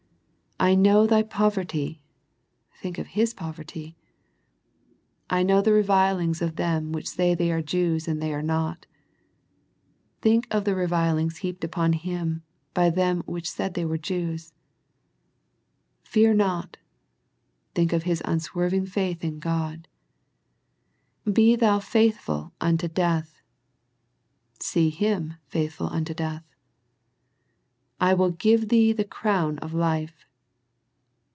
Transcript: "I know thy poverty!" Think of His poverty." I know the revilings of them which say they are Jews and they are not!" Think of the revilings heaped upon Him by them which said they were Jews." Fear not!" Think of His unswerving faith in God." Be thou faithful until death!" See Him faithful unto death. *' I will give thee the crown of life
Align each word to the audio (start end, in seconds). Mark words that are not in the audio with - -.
"I 0.71 0.75
know 0.75 1.07
thy 1.07 1.23
poverty!" 1.23 2.03
Think 2.83 2.99
of 2.99 3.07
His 3.17 3.33
poverty." 3.33 3.97
I 5.29 5.41
know 5.41 5.59
the 5.59 5.73
revilings 5.73 6.39
of 6.39 6.55
them 6.55 6.91
which 6.91 7.09
say 7.09 7.33
they 7.33 7.51
are 7.51 7.63
Jews 7.63 8.07
and 8.07 8.21
they 8.21 8.31
are 8.31 8.43
not!" 8.43 8.85
Think 10.21 10.45
of 10.53 10.63
the 10.65 10.75
revilings 10.75 11.37
heaped 11.37 11.63
upon 11.63 11.93
Him 11.93 12.43
by 12.75 12.91
them 12.91 13.23
which 13.25 13.49
said 13.49 13.73
they 13.73 13.85
were 13.85 13.97
Jews." 13.97 14.53
Fear 16.03 16.35
not!" 16.35 16.77
Think 17.73 17.91
of 17.91 18.03
His 18.03 18.21
unswerving 18.23 18.85
faith 18.85 19.23
in 19.23 19.39
God." 19.39 19.87
Be 21.33 21.55
thou 21.55 21.79
faithful 21.79 22.53
until 22.61 22.89
death!" 22.89 23.41
See 24.59 24.91
Him 24.91 25.37
faithful 25.47 25.87
unto 25.87 26.13
death. 26.13 26.45
*' 27.27 27.99
I 27.99 28.13
will 28.13 28.29
give 28.29 28.69
thee 28.69 28.93
the 28.93 29.03
crown 29.03 29.57
of 29.57 29.73
life 29.73 30.27